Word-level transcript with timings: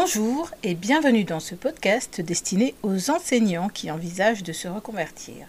Bonjour 0.00 0.52
et 0.62 0.76
bienvenue 0.76 1.24
dans 1.24 1.40
ce 1.40 1.56
podcast 1.56 2.20
destiné 2.20 2.76
aux 2.84 3.10
enseignants 3.10 3.68
qui 3.68 3.90
envisagent 3.90 4.44
de 4.44 4.52
se 4.52 4.68
reconvertir. 4.68 5.48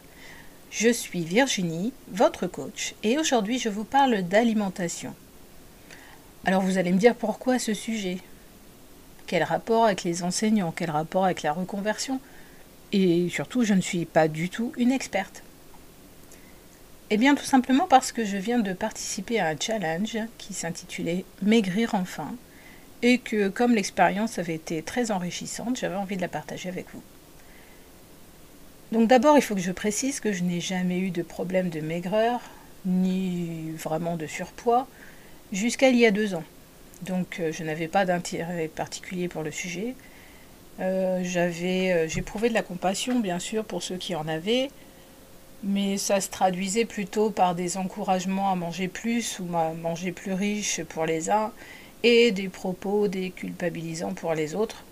Je 0.72 0.90
suis 0.90 1.22
Virginie, 1.22 1.94
votre 2.12 2.48
coach, 2.48 2.96
et 3.04 3.20
aujourd'hui 3.20 3.60
je 3.60 3.70
vous 3.70 3.84
parle 3.84 4.24
d'alimentation. 4.24 5.14
Alors 6.46 6.64
vous 6.64 6.80
allez 6.80 6.92
me 6.92 6.98
dire 6.98 7.14
pourquoi 7.14 7.60
ce 7.60 7.76
sujet? 7.76 8.18
Quel 9.28 9.44
rapport 9.44 9.86
avec 9.86 10.04
les 10.04 10.24
enseignants? 10.24 10.74
Quel 10.76 10.90
rapport 10.90 11.26
avec 11.26 11.44
la 11.44 11.54
reconversion? 11.54 12.20
Et 12.92 13.30
surtout, 13.30 13.64
je 13.64 13.76
ne 13.76 13.82
suis 13.82 14.06
pas 14.06 14.28
du 14.28 14.50
tout 14.50 14.74
une 14.78 14.92
experte. 14.92 15.44
Eh 17.12 17.18
bien 17.18 17.36
tout 17.36 17.46
simplement 17.46 17.86
parce 17.86 18.12
que 18.12 18.26
je 18.26 18.38
viens 18.38 18.60
de 18.60 18.74
participer 18.74 19.40
à 19.40 19.50
un 19.50 19.60
challenge 19.60 20.18
qui 20.40 20.56
s'intitulait 20.56 21.24
Maigrir 21.44 21.94
enfin 21.94 22.34
et 23.02 23.18
que 23.18 23.48
comme 23.48 23.76
l'expérience 23.76 24.40
avait 24.40 24.56
été 24.56 24.82
très 24.82 25.12
enrichissante, 25.12 25.78
j'avais 25.78 25.96
envie 25.96 26.18
de 26.18 26.22
la 26.22 26.28
partager 26.28 26.70
avec 26.70 26.88
vous. 26.94 27.04
Donc 28.92 29.08
d'abord, 29.08 29.38
il 29.38 29.42
faut 29.42 29.56
que 29.56 29.62
je 29.62 29.72
précise 29.72 30.20
que 30.20 30.34
je 30.34 30.44
n'ai 30.44 30.60
jamais 30.60 31.00
eu 31.00 31.12
de 31.12 31.22
problème 31.22 31.70
de 31.70 31.80
maigreur, 31.80 32.42
ni 32.86 33.72
vraiment 33.72 34.18
de 34.18 34.26
surpoids, 34.26 34.88
jusqu'à 35.52 35.90
il 35.90 35.98
y 35.98 36.06
a 36.06 36.12
deux 36.12 36.34
ans. 36.34 36.44
Donc 37.04 37.40
euh, 37.40 37.52
je 37.52 37.64
n'avais 37.64 37.88
pas 37.88 38.06
d'intérêt 38.06 38.68
particulier 38.68 39.28
pour 39.28 39.44
le 39.44 39.52
sujet. 39.52 39.96
Euh, 40.80 41.22
j'avais, 41.24 41.92
euh, 41.92 42.08
j'éprouvais 42.08 42.50
de 42.50 42.54
la 42.54 42.64
compassion, 42.64 43.20
bien 43.20 43.40
sûr, 43.40 43.64
pour 43.64 43.84
ceux 43.84 43.98
qui 43.98 44.16
en 44.16 44.28
avaient, 44.28 44.70
mais 45.64 45.98
ça 45.98 46.20
se 46.20 46.30
traduisait 46.30 46.86
plutôt 46.86 47.30
par 47.30 47.54
des 47.54 47.78
encouragements 47.78 48.52
à 48.52 48.56
manger 48.56 48.88
plus 48.88 49.40
ou 49.40 49.56
à 49.56 49.74
manger 49.74 50.12
plus 50.12 50.34
riche 50.34 50.82
pour 50.84 51.06
les 51.06 51.30
uns 51.30 51.52
et 52.04 52.32
des 52.32 52.50
propos 52.50 53.08
déculpabilisants 53.08 54.14
pour 54.14 54.34
les 54.34 54.56
autres. 54.56 54.84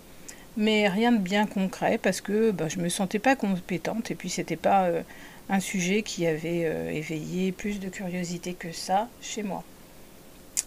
Mais 0.56 0.88
rien 0.88 1.12
de 1.12 1.18
bien 1.18 1.46
concret 1.46 1.98
parce 1.98 2.20
que 2.20 2.50
bah, 2.50 2.68
je 2.68 2.78
ne 2.78 2.84
me 2.84 2.88
sentais 2.88 3.18
pas 3.18 3.36
compétente 3.36 4.10
et 4.10 4.14
puis 4.14 4.28
c'était 4.28 4.56
pas 4.56 4.86
euh, 4.86 5.02
un 5.48 5.60
sujet 5.60 6.02
qui 6.02 6.26
avait 6.26 6.64
euh, 6.64 6.90
éveillé 6.90 7.52
plus 7.52 7.80
de 7.80 7.88
curiosité 7.88 8.54
que 8.54 8.72
ça 8.72 9.08
chez 9.22 9.42
moi. 9.42 9.62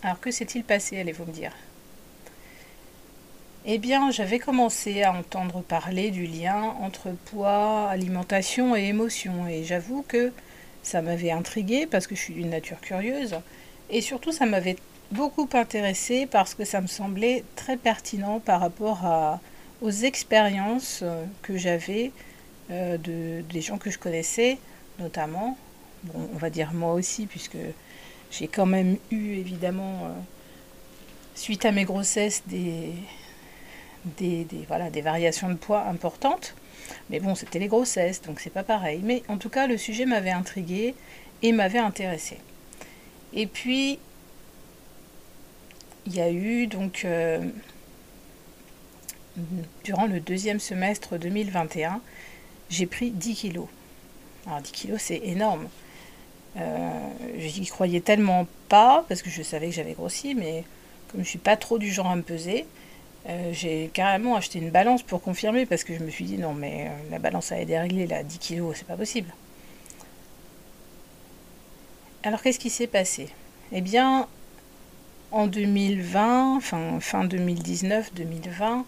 Alors 0.03 0.19
que 0.19 0.31
s'est-il 0.31 0.63
passé, 0.63 0.99
allez-vous 0.99 1.25
me 1.25 1.31
dire? 1.31 1.51
Eh 3.65 3.77
bien, 3.77 4.09
j'avais 4.09 4.39
commencé 4.39 5.03
à 5.03 5.13
entendre 5.13 5.61
parler 5.61 6.09
du 6.09 6.25
lien 6.25 6.63
entre 6.81 7.09
poids, 7.25 7.87
alimentation 7.89 8.75
et 8.75 8.85
émotion 8.85 9.47
et 9.47 9.63
j'avoue 9.63 10.03
que 10.07 10.31
ça 10.81 11.03
m'avait 11.03 11.29
intriguée 11.29 11.85
parce 11.85 12.07
que 12.07 12.15
je 12.15 12.21
suis 12.21 12.33
d'une 12.33 12.49
nature 12.49 12.81
curieuse 12.81 13.35
et 13.91 14.01
surtout 14.01 14.31
ça 14.31 14.47
m'avait 14.47 14.77
beaucoup 15.11 15.47
intéressée 15.53 16.25
parce 16.25 16.53
que 16.53 16.65
ça 16.65 16.81
me 16.81 16.87
semblait 16.87 17.43
très 17.55 17.77
pertinent 17.77 18.39
par 18.39 18.61
rapport 18.61 19.05
à, 19.05 19.39
aux 19.81 19.91
expériences 19.91 21.01
euh, 21.03 21.25
que 21.41 21.57
j'avais 21.57 22.11
euh, 22.71 22.97
de, 22.97 23.41
des 23.51 23.61
gens 23.61 23.77
que 23.77 23.91
je 23.91 23.97
connaissais, 23.97 24.57
notamment, 24.99 25.57
bon, 26.03 26.29
on 26.33 26.37
va 26.37 26.49
dire 26.49 26.73
moi 26.73 26.93
aussi, 26.93 27.25
puisque 27.25 27.57
j'ai 28.31 28.47
quand 28.47 28.65
même 28.65 28.97
eu 29.11 29.33
évidemment, 29.33 30.05
euh, 30.05 30.09
suite 31.35 31.65
à 31.65 31.71
mes 31.71 31.83
grossesses, 31.83 32.43
des, 32.47 32.93
des, 34.17 34.45
des, 34.45 34.65
voilà, 34.67 34.89
des 34.89 35.01
variations 35.01 35.49
de 35.49 35.55
poids 35.55 35.83
importantes. 35.83 36.55
Mais 37.09 37.19
bon, 37.19 37.35
c'était 37.35 37.59
les 37.59 37.67
grossesses, 37.67 38.21
donc 38.21 38.39
c'est 38.39 38.49
pas 38.49 38.63
pareil. 38.63 39.01
Mais 39.03 39.23
en 39.27 39.37
tout 39.37 39.49
cas, 39.49 39.67
le 39.67 39.77
sujet 39.77 40.05
m'avait 40.05 40.31
intrigué 40.31 40.95
et 41.41 41.51
m'avait 41.51 41.79
intéressé. 41.79 42.37
Et 43.33 43.47
puis, 43.47 43.99
il 46.05 46.15
y 46.15 46.21
a 46.21 46.31
eu 46.31 46.67
donc 46.67 47.05
euh, 47.05 47.39
durant 49.83 50.07
le 50.07 50.19
deuxième 50.19 50.59
semestre 50.59 51.17
2021, 51.17 52.01
j'ai 52.69 52.85
pris 52.85 53.11
10 53.11 53.35
kilos. 53.35 53.67
Alors 54.45 54.61
10 54.61 54.71
kilos, 54.71 55.01
c'est 55.01 55.21
énorme. 55.23 55.67
Euh, 56.57 56.89
J'y 57.37 57.65
croyais 57.67 58.01
tellement 58.01 58.47
pas 58.67 59.05
parce 59.07 59.21
que 59.21 59.29
je 59.29 59.41
savais 59.41 59.67
que 59.67 59.73
j'avais 59.75 59.93
grossi, 59.93 60.35
mais 60.35 60.63
comme 61.11 61.23
je 61.23 61.29
suis 61.29 61.39
pas 61.39 61.55
trop 61.57 61.77
du 61.77 61.91
genre 61.91 62.07
à 62.07 62.15
me 62.15 62.23
peser, 62.23 62.65
euh, 63.29 63.51
j'ai 63.53 63.89
carrément 63.93 64.35
acheté 64.35 64.59
une 64.59 64.71
balance 64.71 65.03
pour 65.03 65.21
confirmer 65.21 65.65
parce 65.65 65.83
que 65.83 65.93
je 65.95 66.03
me 66.03 66.09
suis 66.09 66.25
dit 66.25 66.37
non 66.37 66.53
mais 66.53 66.89
la 67.11 67.19
balance 67.19 67.51
a 67.51 67.59
été 67.59 67.77
réglée 67.77 68.07
là, 68.07 68.23
10 68.23 68.39
kilos, 68.39 68.77
c'est 68.77 68.87
pas 68.87 68.97
possible. 68.97 69.33
Alors 72.23 72.41
qu'est-ce 72.41 72.59
qui 72.59 72.69
s'est 72.69 72.87
passé? 72.87 73.29
Eh 73.71 73.81
bien, 73.81 74.27
en 75.31 75.47
2020, 75.47 76.59
fin, 76.61 76.99
fin 76.99 77.25
2019-2020, 77.25 78.83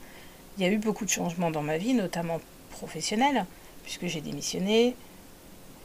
il 0.58 0.64
y 0.64 0.66
a 0.68 0.72
eu 0.72 0.78
beaucoup 0.78 1.06
de 1.06 1.10
changements 1.10 1.52
dans 1.52 1.62
ma 1.62 1.78
vie, 1.78 1.94
notamment 1.94 2.40
professionnelle, 2.72 3.46
puisque 3.84 4.08
j'ai 4.08 4.22
démissionné, 4.22 4.96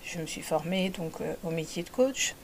je 0.04 0.18
me 0.18 0.26
suis 0.26 0.42
formée 0.42 0.90
donc 0.90 1.20
euh, 1.20 1.34
au 1.44 1.50
métier 1.50 1.82
de 1.82 1.90
coach, 1.90 2.34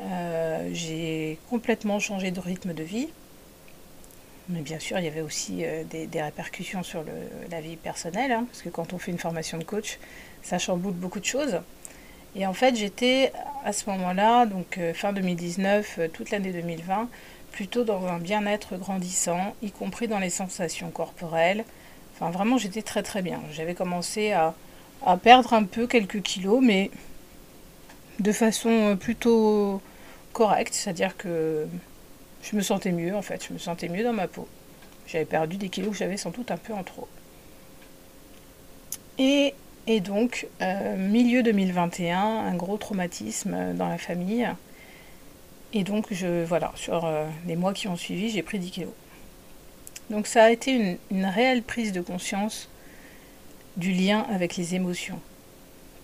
euh, 0.00 0.70
j'ai 0.72 1.38
complètement 1.48 1.98
changé 1.98 2.30
de 2.30 2.40
rythme 2.40 2.74
de 2.74 2.82
vie, 2.82 3.08
mais 4.48 4.60
bien 4.60 4.78
sûr 4.78 4.98
il 4.98 5.04
y 5.04 5.08
avait 5.08 5.22
aussi 5.22 5.64
euh, 5.64 5.84
des, 5.84 6.22
répercussions 6.22 6.82
sur 6.82 7.04
la 7.50 7.60
vie 7.60 7.76
personnelle, 7.76 8.32
hein, 8.32 8.44
parce 8.46 8.62
que 8.62 8.68
quand 8.68 8.92
on 8.92 8.98
fait 8.98 9.12
une 9.12 9.18
formation 9.18 9.56
de 9.56 9.64
coach, 9.64 9.98
ça 10.42 10.58
chamboule 10.58 10.94
beaucoup 10.94 11.20
de 11.20 11.24
choses. 11.24 11.60
Et 12.36 12.46
en 12.46 12.52
fait, 12.52 12.74
j'étais 12.74 13.32
à 13.64 13.72
ce 13.72 13.88
moment-là, 13.90 14.46
donc 14.46 14.78
euh, 14.78 14.92
fin 14.92 15.12
2019, 15.12 15.98
euh, 15.98 16.08
toute 16.08 16.30
l'année 16.30 16.52
2020, 16.52 17.08
plutôt 17.52 17.84
dans 17.84 18.06
un 18.06 18.18
bien-être 18.18 18.76
grandissant, 18.76 19.54
y 19.62 19.70
compris 19.70 20.08
dans 20.08 20.18
les 20.18 20.30
sensations 20.30 20.90
corporelles. 20.90 21.64
Enfin, 22.14 22.30
vraiment, 22.30 22.58
j'étais 22.58 22.82
très 22.82 23.02
très 23.02 23.22
bien. 23.22 23.40
J'avais 23.52 23.74
commencé 23.74 24.32
à, 24.32 24.54
à, 25.06 25.16
perdre 25.16 25.52
un 25.52 25.64
peu 25.64 25.86
quelques 25.86 26.22
kilos, 26.22 26.60
mais 26.60 26.90
de 28.18 28.32
façon 28.32 28.70
euh, 28.70 28.94
plutôt 28.96 29.80
correcte, 30.32 30.74
c'est-à-dire 30.74 31.16
que 31.16 31.66
je 32.42 32.56
me 32.56 32.62
sentais 32.62 32.92
mieux 32.92 33.14
en 33.14 33.22
fait, 33.22 33.46
je 33.48 33.52
me 33.52 33.58
sentais 33.58 33.88
mieux 33.88 34.02
dans 34.02 34.12
ma 34.12 34.26
peau. 34.28 34.48
J'avais 35.06 35.24
perdu 35.24 35.56
des 35.56 35.68
kilos 35.68 35.92
que 35.92 35.98
j'avais 35.98 36.16
sans 36.16 36.30
doute 36.30 36.50
un 36.50 36.56
peu 36.56 36.72
en 36.72 36.82
trop. 36.82 37.08
Et 39.18 39.54
et 39.86 40.00
donc, 40.00 40.46
euh, 40.62 40.96
milieu 40.96 41.42
2021, 41.42 42.18
un 42.18 42.54
gros 42.54 42.78
traumatisme 42.78 43.74
dans 43.74 43.88
la 43.88 43.98
famille. 43.98 44.48
Et 45.74 45.84
donc, 45.84 46.06
je, 46.10 46.44
voilà, 46.44 46.72
sur 46.74 47.04
euh, 47.04 47.26
les 47.46 47.56
mois 47.56 47.74
qui 47.74 47.86
ont 47.88 47.96
suivi, 47.96 48.30
j'ai 48.30 48.42
pris 48.42 48.58
10 48.58 48.70
kilos. 48.70 48.92
Donc, 50.08 50.26
ça 50.26 50.44
a 50.44 50.50
été 50.50 50.70
une, 50.70 50.96
une, 51.10 51.26
réelle 51.26 51.62
prise 51.62 51.92
de 51.92 52.00
conscience 52.00 52.70
du 53.76 53.92
lien 53.92 54.24
avec 54.32 54.56
les 54.56 54.74
émotions. 54.74 55.20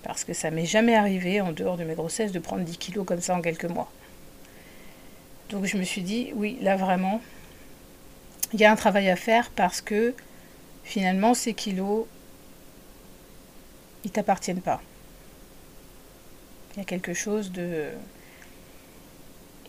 Parce 0.02 0.24
que 0.24 0.34
ça 0.34 0.50
m'est 0.50 0.66
jamais 0.66 0.94
arrivé, 0.94 1.40
en 1.40 1.52
dehors 1.52 1.78
de 1.78 1.84
mes 1.84 1.94
grossesses, 1.94 2.32
de 2.32 2.38
prendre 2.38 2.62
10 2.62 2.76
kilos 2.76 3.06
comme 3.06 3.20
ça 3.20 3.34
en 3.34 3.40
quelques 3.40 3.66
mois. 3.66 3.90
Donc, 5.48 5.64
je 5.64 5.78
me 5.78 5.84
suis 5.84 6.02
dit, 6.02 6.32
oui, 6.34 6.58
là 6.60 6.76
vraiment, 6.76 7.22
il 8.52 8.60
y 8.60 8.66
a 8.66 8.72
un 8.72 8.76
travail 8.76 9.08
à 9.08 9.16
faire 9.16 9.50
parce 9.56 9.80
que 9.80 10.14
finalement, 10.84 11.32
ces 11.32 11.54
kilos, 11.54 12.04
ils 14.04 14.10
t'appartiennent 14.10 14.60
pas. 14.60 14.80
Il 16.74 16.78
y 16.78 16.82
a 16.82 16.84
quelque 16.84 17.14
chose 17.14 17.52
de... 17.52 17.88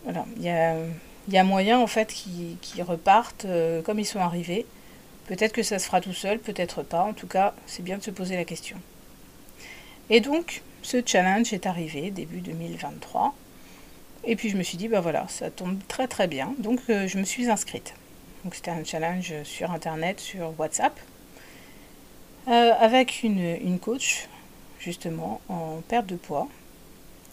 Voilà, 0.04 0.26
il 0.36 0.42
y 0.42 1.38
a, 1.38 1.44
moyen 1.44 1.78
en 1.78 1.86
fait 1.86 2.12
qu'ils 2.12 2.58
qui 2.60 2.82
repartent 2.82 3.44
euh, 3.44 3.82
comme 3.82 4.00
ils 4.00 4.06
sont 4.06 4.20
arrivés. 4.20 4.66
Peut-être 5.26 5.52
que 5.52 5.62
ça 5.62 5.78
se 5.78 5.86
fera 5.86 6.00
tout 6.00 6.12
seul, 6.12 6.38
peut-être 6.38 6.82
pas. 6.82 7.02
En 7.02 7.12
tout 7.12 7.28
cas, 7.28 7.54
c'est 7.66 7.82
bien 7.82 7.98
de 7.98 8.02
se 8.02 8.10
poser 8.10 8.36
la 8.36 8.44
question. 8.44 8.76
Et 10.10 10.20
donc, 10.20 10.62
ce 10.82 11.00
challenge 11.04 11.52
est 11.52 11.66
arrivé 11.66 12.10
début 12.10 12.40
2023. 12.40 13.34
Et 14.24 14.36
puis 14.36 14.50
je 14.50 14.56
me 14.56 14.62
suis 14.62 14.76
dit, 14.76 14.88
bah 14.88 15.00
voilà, 15.00 15.26
ça 15.28 15.50
tombe 15.50 15.78
très 15.88 16.08
très 16.08 16.28
bien. 16.28 16.54
Donc 16.58 16.80
euh, 16.90 17.06
je 17.06 17.18
me 17.18 17.24
suis 17.24 17.48
inscrite. 17.50 17.94
Donc 18.44 18.54
c'était 18.54 18.70
un 18.70 18.84
challenge 18.84 19.32
sur 19.44 19.70
Internet, 19.70 20.20
sur 20.20 20.58
WhatsApp. 20.58 20.98
Euh, 22.48 22.72
avec 22.80 23.22
une, 23.22 23.38
une, 23.38 23.78
coach, 23.78 24.28
justement, 24.80 25.40
en 25.48 25.80
perte 25.86 26.06
de 26.06 26.16
poids. 26.16 26.48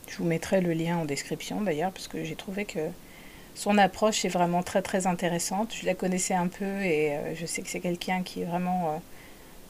Je 0.07 0.17
vous 0.17 0.23
mettrai 0.23 0.61
le 0.61 0.73
lien 0.73 0.97
en 0.97 1.05
description 1.05 1.61
d'ailleurs, 1.61 1.91
parce 1.91 2.07
que 2.07 2.23
j'ai 2.23 2.35
trouvé 2.35 2.65
que 2.65 2.79
son 3.55 3.77
approche 3.77 4.23
est 4.25 4.29
vraiment 4.29 4.61
très 4.61 4.81
très 4.81 5.07
intéressante. 5.07 5.73
Je 5.73 5.85
la 5.85 5.95
connaissais 5.95 6.35
un 6.35 6.47
peu 6.47 6.81
et 6.81 7.15
euh, 7.15 7.35
je 7.35 7.45
sais 7.45 7.61
que 7.61 7.69
c'est 7.69 7.79
quelqu'un 7.79 8.21
qui 8.23 8.41
est 8.41 8.45
vraiment... 8.45 9.01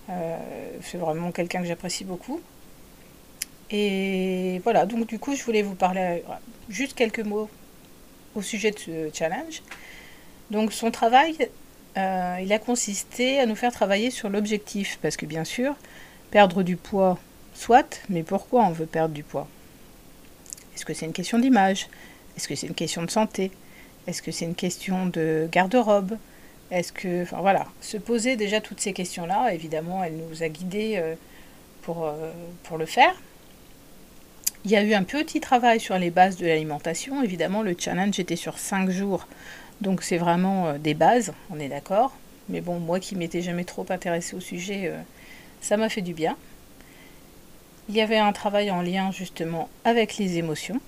Euh, 0.10 0.38
c'est 0.84 0.98
vraiment 0.98 1.32
quelqu'un 1.32 1.62
que 1.62 1.68
j'apprécie 1.68 2.04
beaucoup. 2.04 2.42
Et 3.72 4.60
voilà, 4.64 4.86
donc 4.86 5.08
du 5.08 5.20
coup, 5.20 5.36
je 5.36 5.44
voulais 5.44 5.62
vous 5.62 5.76
parler 5.76 6.24
juste 6.70 6.96
quelques 6.96 7.20
mots 7.20 7.50
au 8.36 8.42
sujet 8.42 8.72
de 8.72 8.80
ce 8.80 9.10
challenge. 9.14 9.62
Donc 10.52 10.74
son 10.74 10.92
travail, 10.92 11.36
euh, 11.98 12.38
il 12.42 12.52
a 12.54 12.60
consisté 12.60 13.40
à 13.40 13.46
nous 13.46 13.56
faire 13.56 13.72
travailler 13.72 14.12
sur 14.12 14.30
l'objectif, 14.30 15.00
parce 15.02 15.18
que 15.18 15.26
bien 15.26 15.44
sûr, 15.44 15.76
perdre 16.32 16.64
du 16.64 16.76
poids, 16.76 17.18
soit, 17.54 18.02
mais 18.10 18.24
pourquoi 18.24 18.64
on 18.64 18.72
veut 18.72 18.86
perdre 18.86 19.14
du 19.14 19.24
poids? 19.24 19.48
Est-ce 20.76 20.86
que 20.86 20.94
c'est 20.94 21.06
une 21.06 21.14
question 21.14 21.40
d'image? 21.40 21.88
Est-ce 22.38 22.48
que 22.48 22.56
c'est 22.56 22.68
une 22.68 22.76
question 22.76 23.04
de 23.04 23.12
santé? 23.12 23.52
Est-ce 24.08 24.22
que 24.22 24.32
c'est 24.32 24.46
une 24.46 24.56
question 24.56 25.08
de 25.08 25.50
garde-robe? 25.52 26.18
Est-ce 26.72 26.94
que, 26.94 27.24
enfin 27.24 27.42
voilà, 27.42 27.68
se 27.82 27.98
poser 27.98 28.36
déjà 28.36 28.62
toutes 28.62 28.80
ces 28.80 28.94
questions-là, 28.94 29.54
évidemment, 29.54 30.04
elle 30.04 30.16
nous 30.18 30.44
a 30.44 30.50
guidés 30.50 30.94
euh, 30.98 31.16
pour, 31.82 32.06
euh, 32.06 32.32
pour 32.64 32.78
le 32.78 32.86
faire. 32.86 33.14
Il 34.66 34.72
y 34.72 34.76
a 34.76 34.84
eu 34.84 34.94
un 34.94 35.04
petit 35.04 35.40
travail 35.40 35.80
sur 35.80 35.98
les 35.98 36.12
bases 36.12 36.38
de 36.38 36.46
l'alimentation. 36.46 37.24
Évidemment, 37.24 37.62
le 37.64 37.76
challenge 37.78 38.20
était 38.20 38.36
sur 38.36 38.60
5 38.60 38.90
jours, 38.90 39.28
donc 39.82 40.04
c'est 40.04 40.18
vraiment 40.18 40.68
euh, 40.68 40.78
des 40.78 40.94
bases, 40.94 41.34
on 41.50 41.60
est 41.60 41.70
d'accord. 41.70 42.14
Mais 42.50 42.62
bon, 42.62 42.80
moi 42.80 43.00
qui 43.00 43.16
m'étais 43.16 43.42
jamais 43.42 43.64
trop 43.64 43.86
intéressée 43.90 44.36
au 44.36 44.40
sujet, 44.40 44.92
ça 45.62 45.78
m'a 45.78 45.88
fait 45.88 46.02
du 46.02 46.16
bien. 46.16 46.36
Il 47.90 47.96
y 47.96 48.02
avait 48.02 48.18
un 48.18 48.32
travail 48.34 48.72
en 48.72 48.82
lien 48.82 49.12
justement 49.12 49.70
avec 49.84 50.18
les 50.18 50.40
émotions, 50.40 50.82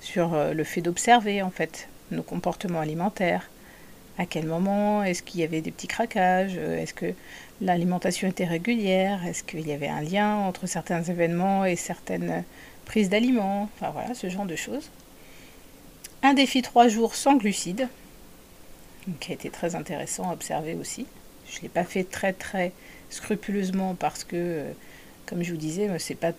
sur 0.00 0.36
le 0.36 0.62
fait 0.62 0.82
d'observer 0.82 1.42
en 1.42 1.50
fait 1.50 1.88
nos 2.12 2.22
comportements 2.22 2.78
alimentaires, 2.78 3.50
à 4.18 4.26
quel 4.26 4.46
moment 4.46 5.02
Est-ce 5.02 5.24
qu'il 5.24 5.40
y 5.40 5.42
avait 5.42 5.62
des 5.62 5.72
petits 5.72 5.88
craquages 5.88 6.56
Est-ce 6.56 6.94
que 6.94 7.12
l'alimentation 7.60 8.28
était 8.28 8.44
régulière 8.44 9.26
Est-ce 9.26 9.42
qu'il 9.42 9.66
y 9.66 9.72
avait 9.72 9.88
un 9.88 10.00
lien 10.00 10.36
entre 10.36 10.66
certains 10.66 11.02
événements 11.02 11.64
et 11.64 11.74
certaines 11.76 12.44
prises 12.84 13.08
d'aliments 13.08 13.68
Enfin 13.74 13.90
voilà, 13.90 14.14
ce 14.14 14.28
genre 14.28 14.46
de 14.46 14.56
choses. 14.56 14.90
Un 16.24 16.32
défi 16.32 16.62
trois 16.62 16.88
jours 16.88 17.14
sans 17.14 17.36
glucides, 17.36 17.86
qui 19.20 19.32
a 19.32 19.34
été 19.34 19.50
très 19.50 19.74
intéressant 19.74 20.30
à 20.30 20.32
observer 20.32 20.72
aussi. 20.72 21.04
Je 21.46 21.58
ne 21.58 21.62
l'ai 21.64 21.68
pas 21.68 21.84
fait 21.84 22.02
très 22.02 22.32
très 22.32 22.72
scrupuleusement 23.10 23.94
parce 23.94 24.24
que, 24.24 24.64
comme 25.26 25.42
je 25.42 25.50
vous 25.50 25.58
disais, 25.58 25.86
c'est 25.98 26.14
pas, 26.14 26.32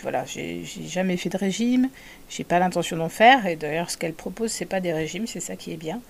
voilà, 0.00 0.24
j'ai 0.24 0.64
jamais 0.64 1.18
fait 1.18 1.28
de 1.28 1.36
régime, 1.36 1.90
j'ai 2.30 2.44
pas 2.44 2.58
l'intention 2.58 2.96
d'en 2.96 3.10
faire. 3.10 3.44
Et 3.46 3.56
d'ailleurs, 3.56 3.90
ce 3.90 3.98
qu'elle 3.98 4.14
propose, 4.14 4.52
c'est 4.52 4.64
pas 4.64 4.80
des 4.80 4.94
régimes, 4.94 5.26
c'est 5.26 5.40
ça 5.40 5.54
qui 5.54 5.70
est 5.70 5.76
bien. 5.76 6.00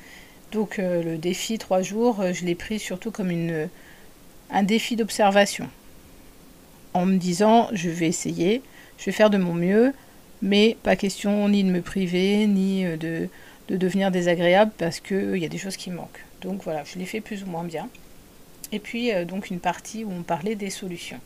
Donc 0.52 0.78
euh, 0.78 1.02
le 1.02 1.18
défi 1.18 1.58
trois 1.58 1.82
jours, 1.82 2.20
euh, 2.20 2.32
je 2.32 2.44
l'ai 2.44 2.54
pris 2.54 2.78
surtout 2.78 3.10
comme 3.10 3.32
une, 3.32 3.68
un 4.52 4.62
défi 4.62 4.94
d'observation. 4.94 5.68
En 6.94 7.04
me 7.06 7.16
disant, 7.16 7.70
je 7.72 7.90
vais 7.90 8.06
essayer, 8.06 8.62
je 8.98 9.06
vais 9.06 9.12
faire 9.12 9.30
de 9.30 9.36
mon 9.36 9.52
mieux, 9.52 9.92
mais 10.42 10.76
pas 10.82 10.96
question 10.96 11.48
ni 11.48 11.64
de 11.64 11.70
me 11.70 11.82
priver, 11.82 12.46
ni 12.46 12.84
euh, 12.84 12.96
de, 12.96 13.28
de 13.68 13.76
devenir 13.76 14.10
désagréable 14.10 14.72
parce 14.78 15.00
qu'il 15.00 15.36
y 15.38 15.44
a 15.44 15.48
des 15.48 15.58
choses 15.58 15.76
qui 15.76 15.90
manquent. 15.90 16.24
Donc 16.42 16.62
voilà, 16.62 16.84
je 16.84 16.98
l'ai 16.98 17.06
fait 17.06 17.20
plus 17.20 17.42
ou 17.42 17.46
moins 17.46 17.64
bien. 17.64 17.88
Et 18.72 18.80
puis 18.80 19.12
donc 19.26 19.50
une 19.50 19.60
partie 19.60 20.04
où 20.04 20.10
on 20.10 20.22
parlait 20.22 20.56
des 20.56 20.70
solutions. 20.70 21.20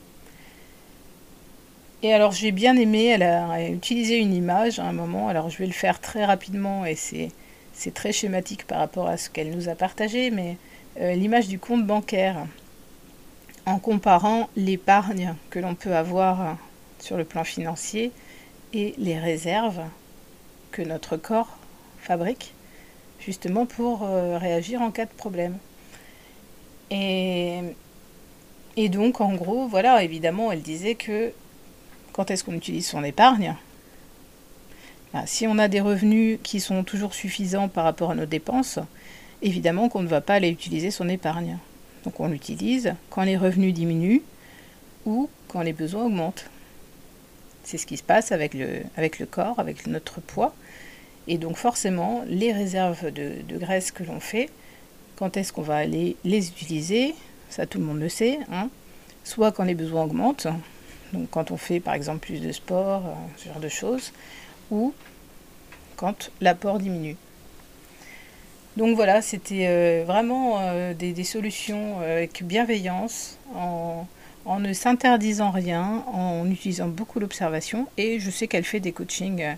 Et 2.02 2.14
alors 2.14 2.32
j'ai 2.32 2.50
bien 2.50 2.76
aimé, 2.76 3.06
elle 3.06 3.22
a 3.22 3.68
utilisé 3.68 4.18
une 4.18 4.32
image 4.32 4.78
à 4.78 4.84
un 4.84 4.92
moment, 4.92 5.28
alors 5.28 5.50
je 5.50 5.58
vais 5.58 5.66
le 5.66 5.72
faire 5.72 6.00
très 6.00 6.24
rapidement 6.24 6.86
et 6.86 6.94
c'est 6.94 7.94
très 7.94 8.12
schématique 8.12 8.66
par 8.66 8.78
rapport 8.78 9.06
à 9.06 9.18
ce 9.18 9.28
qu'elle 9.28 9.50
nous 9.50 9.68
a 9.68 9.74
partagé, 9.74 10.30
mais 10.30 10.56
euh, 10.98 11.14
l'image 11.14 11.48
du 11.48 11.58
compte 11.58 11.86
bancaire, 11.86 12.46
en 13.66 13.78
comparant 13.78 14.48
l'épargne 14.56 15.34
que 15.50 15.58
l'on 15.58 15.74
peut 15.74 15.94
avoir 15.94 16.56
sur 16.98 17.18
le 17.18 17.24
plan 17.24 17.44
financier 17.44 18.12
et 18.72 18.94
les 18.98 19.18
réserves 19.18 19.82
que 20.70 20.82
notre 20.82 21.16
corps 21.16 21.58
fabrique, 21.98 22.54
justement 23.18 23.66
pour 23.66 24.04
euh, 24.04 24.38
réagir 24.38 24.80
en 24.82 24.90
cas 24.90 25.06
de 25.06 25.10
problème. 25.10 25.58
Et, 26.90 27.60
et 28.76 28.88
donc, 28.88 29.20
en 29.20 29.34
gros, 29.34 29.66
voilà, 29.66 30.02
évidemment, 30.02 30.52
elle 30.52 30.62
disait 30.62 30.94
que 30.94 31.32
quand 32.12 32.30
est-ce 32.30 32.44
qu'on 32.44 32.54
utilise 32.54 32.86
son 32.86 33.04
épargne? 33.04 33.54
Bah, 35.12 35.24
si 35.26 35.46
on 35.46 35.58
a 35.58 35.68
des 35.68 35.80
revenus 35.80 36.38
qui 36.42 36.60
sont 36.60 36.84
toujours 36.84 37.14
suffisants 37.14 37.68
par 37.68 37.84
rapport 37.84 38.12
à 38.12 38.14
nos 38.14 38.26
dépenses, 38.26 38.78
évidemment 39.42 39.88
qu'on 39.88 40.02
ne 40.02 40.08
va 40.08 40.20
pas 40.20 40.34
aller 40.34 40.50
utiliser 40.50 40.90
son 40.90 41.08
épargne. 41.08 41.58
Donc 42.04 42.20
on 42.20 42.28
l'utilise 42.28 42.94
quand 43.10 43.22
les 43.22 43.36
revenus 43.36 43.74
diminuent 43.74 44.22
ou 45.06 45.28
quand 45.48 45.62
les 45.62 45.72
besoins 45.72 46.04
augmentent. 46.04 46.48
C'est 47.64 47.78
ce 47.78 47.86
qui 47.86 47.96
se 47.96 48.02
passe 48.02 48.32
avec 48.32 48.54
le, 48.54 48.82
avec 48.96 49.18
le 49.18 49.26
corps, 49.26 49.58
avec 49.58 49.86
notre 49.86 50.20
poids. 50.20 50.54
Et 51.28 51.38
donc 51.38 51.56
forcément, 51.56 52.24
les 52.26 52.52
réserves 52.52 53.10
de, 53.12 53.34
graisse 53.58 53.90
que 53.90 54.02
l'on 54.02 54.20
fait, 54.20 54.50
quand 55.16 55.36
est-ce 55.36 55.52
qu'on 55.52 55.62
va 55.62 55.76
aller 55.76 56.16
les 56.24 56.48
utiliser 56.48 57.14
Ça 57.50 57.66
tout 57.66 57.78
le 57.78 57.84
monde 57.84 58.00
le 58.00 58.08
sait. 58.08 58.38
Hein 58.50 58.68
Soit 59.24 59.52
quand 59.52 59.64
les 59.64 59.74
besoins 59.74 60.04
augmentent, 60.04 60.48
donc 61.12 61.28
quand 61.30 61.50
on 61.50 61.56
fait 61.56 61.78
par 61.78 61.94
exemple 61.94 62.20
plus 62.20 62.40
de 62.40 62.52
sport, 62.52 63.04
euh, 63.06 63.12
ce 63.36 63.48
genre 63.48 63.60
de 63.60 63.68
choses, 63.68 64.12
ou 64.70 64.94
quand 65.96 66.30
l'apport 66.40 66.78
diminue. 66.78 67.16
Donc 68.76 68.94
voilà, 68.94 69.20
c'était 69.20 69.66
euh, 69.66 70.04
vraiment 70.06 70.58
euh, 70.60 70.94
des, 70.94 71.24
solutions 71.24 71.98
euh, 72.00 72.18
avec 72.18 72.44
bienveillance, 72.44 73.36
en, 73.54 74.06
en 74.44 74.60
ne 74.60 74.72
s'interdisant 74.72 75.50
rien, 75.50 76.04
en 76.12 76.50
utilisant 76.50 76.88
beaucoup 76.88 77.20
l'observation. 77.20 77.86
Et 77.96 78.20
je 78.20 78.30
sais 78.30 78.48
qu'elle 78.48 78.64
fait 78.64 78.80
des 78.80 78.92
coachings 78.92 79.56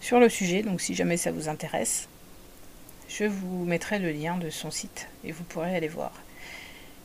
sur 0.00 0.18
le 0.18 0.28
sujet, 0.28 0.62
donc 0.62 0.80
si 0.80 0.94
jamais 0.94 1.16
ça 1.16 1.32
vous 1.32 1.48
intéresse, 1.48 2.08
je 3.08 3.24
vous 3.24 3.64
mettrai 3.64 3.98
le 3.98 4.12
lien 4.12 4.36
de 4.38 4.50
son 4.50 4.70
site 4.70 5.08
et 5.24 5.32
vous 5.32 5.44
pourrez 5.44 5.74
aller 5.74 5.88
voir. 5.88 6.12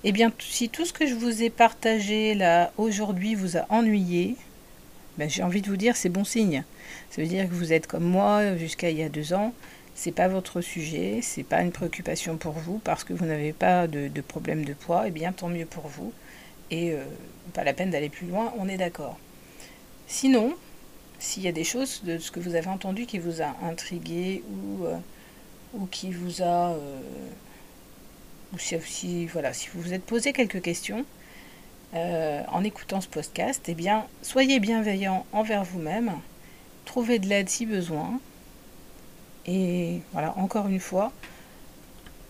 Et 0.03 0.09
eh 0.09 0.11
bien, 0.11 0.31
si 0.37 0.69
tout 0.69 0.85
ce 0.85 0.93
que 0.93 1.07
je 1.07 1.15
vous 1.15 1.41
ai 1.41 1.49
partagé 1.49 2.35
là 2.35 2.71
aujourd'hui 2.77 3.33
vous 3.33 3.57
a 3.57 3.65
ennuyé, 3.69 4.35
ben, 5.17 5.27
j'ai 5.27 5.41
envie 5.41 5.61
de 5.61 5.67
vous 5.67 5.77
dire 5.77 5.97
c'est 5.97 6.09
bon 6.09 6.23
signe. 6.23 6.63
Ça 7.09 7.21
veut 7.21 7.27
dire 7.27 7.49
que 7.49 7.53
vous 7.53 7.73
êtes 7.73 7.87
comme 7.87 8.03
moi 8.03 8.55
jusqu'à 8.55 8.91
il 8.91 8.97
y 8.97 9.03
a 9.03 9.09
deux 9.09 9.33
ans. 9.33 9.51
C'est 9.95 10.11
pas 10.11 10.27
votre 10.27 10.61
sujet, 10.61 11.21
c'est 11.23 11.43
pas 11.43 11.61
une 11.61 11.71
préoccupation 11.71 12.37
pour 12.37 12.51
vous 12.51 12.79
parce 12.83 13.03
que 13.03 13.13
vous 13.13 13.25
n'avez 13.25 13.51
pas 13.51 13.87
de, 13.87 14.09
problème 14.21 14.63
de 14.63 14.73
poids. 14.73 15.05
Et 15.05 15.07
eh 15.07 15.11
bien 15.11 15.31
tant 15.31 15.49
mieux 15.49 15.65
pour 15.65 15.87
vous. 15.87 16.13
Et 16.71 16.91
euh, 16.91 17.03
pas 17.53 17.63
la 17.63 17.73
peine 17.73 17.91
d'aller 17.91 18.09
plus 18.09 18.27
loin, 18.27 18.53
on 18.57 18.67
est 18.67 18.77
d'accord. 18.77 19.17
Sinon, 20.07 20.55
s'il 21.19 21.43
y 21.43 21.47
a 21.47 21.51
des 21.51 21.63
choses 21.63 22.01
de 22.03 22.17
ce 22.17 22.31
que 22.31 22.39
vous 22.39 22.55
avez 22.55 22.67
entendu 22.67 23.05
qui 23.05 23.19
vous 23.19 23.41
a 23.41 23.55
intrigué 23.63 24.43
ou, 24.49 24.85
euh, 24.85 24.97
qui 25.91 26.11
vous 26.11 26.41
a 26.41 26.71
euh, 26.71 26.99
ou 28.53 28.59
si, 28.59 29.25
voilà, 29.27 29.53
si 29.53 29.69
vous 29.73 29.81
vous 29.81 29.93
êtes 29.93 30.05
posé 30.05 30.33
quelques 30.33 30.61
questions, 30.61 31.05
en 31.93 32.61
écoutant 32.65 32.99
ce 32.99 33.07
podcast, 33.07 33.63
eh 33.69 33.73
bien, 33.73 34.05
soyez 34.21 34.59
bienveillant 34.59 35.25
envers 35.31 35.63
vous-même, 35.63 36.11
trouvez 36.83 37.19
de 37.19 37.27
l'aide 37.27 37.47
si 37.47 37.65
besoin, 37.65 38.19
et 39.45 40.01
voilà, 40.11 40.37
encore 40.37 40.67
une 40.67 40.79
fois, 40.79 41.11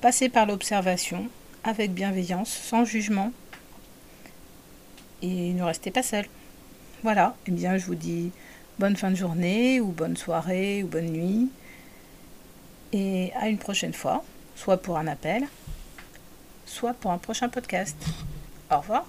passez 0.01 0.30
par 0.30 0.46
l'observation 0.46 1.30
avec 1.63 1.94
bienveillance, 1.94 2.50
sans 2.50 2.86
jugement, 2.86 3.32
et 5.25 5.53
ne 5.53 5.63
restez 5.63 5.91
pas 5.91 6.03
seul. 6.03 6.25
Voilà, 7.03 7.36
eh 7.48 7.51
bien, 7.51 7.77
je 7.77 7.86
vous 7.86 7.96
dis 7.96 8.32
bonne 8.79 8.96
fin 8.96 9.12
de 9.12 9.15
journée, 9.15 9.79
ou 9.79 9.88
bonne 9.88 10.17
soirée, 10.17 10.84
ou 10.84 10.88
bonne 10.88 11.08
nuit, 11.08 11.50
et 12.94 13.32
à 13.36 13.48
une 13.50 13.58
prochaine 13.58 13.94
fois, 13.94 14.24
soit 14.55 14.77
pour 14.77 14.98
un 14.98 15.08
appel, 15.08 15.44
soit 16.65 16.94
pour 16.94 17.12
un 17.12 17.17
prochain 17.17 17.50
podcast. 17.50 17.98
Au 18.72 18.77
revoir. 18.77 19.05